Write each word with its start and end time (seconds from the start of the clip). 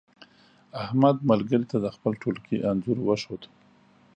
احمد 0.83 1.15
ملګري 1.31 1.65
ته 1.71 1.77
د 1.83 1.87
خپل 1.95 2.13
ټولگي 2.21 2.57
انځور 2.69 2.97
وښود. 3.03 3.43